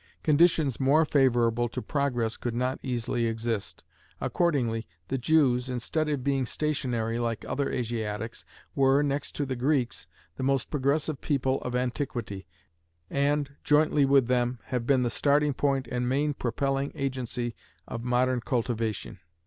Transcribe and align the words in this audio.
Conditions 0.23 0.79
more 0.79 1.05
favorable 1.05 1.69
to 1.69 1.79
Progress 1.79 2.35
could 2.35 2.55
not 2.55 2.79
easily 2.81 3.27
exist; 3.27 3.83
accordingly, 4.19 4.87
the 5.09 5.17
Jews, 5.19 5.69
instead 5.69 6.09
of 6.09 6.23
being 6.23 6.47
stationary 6.47 7.19
like 7.19 7.45
other 7.47 7.69
Asiatics, 7.69 8.43
were, 8.73 9.03
next 9.03 9.35
to 9.35 9.45
the 9.45 9.55
Greeks, 9.55 10.07
the 10.37 10.41
most 10.41 10.71
progressive 10.71 11.21
people 11.21 11.61
of 11.61 11.75
antiquity, 11.75 12.47
and, 13.11 13.51
jointly 13.63 14.05
with 14.05 14.25
them, 14.25 14.57
have 14.63 14.87
been 14.87 15.03
the 15.03 15.11
starting 15.11 15.53
point 15.53 15.87
and 15.91 16.09
main 16.09 16.33
propelling 16.33 16.91
agency 16.95 17.53
of 17.87 18.03
modern 18.03 18.41
cultivation. 18.41 19.19